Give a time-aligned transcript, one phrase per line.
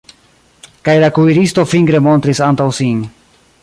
[0.87, 3.05] Kaj la kuiristo fingre montris antaŭ sin.